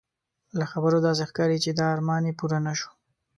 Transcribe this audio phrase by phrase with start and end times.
[0.59, 2.89] له خبرو داسې ښکاري چې دا ارمان یې پوره نه شو.